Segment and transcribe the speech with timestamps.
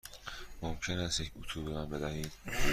[0.61, 2.31] ممکن است یک اتو به من بدهید؟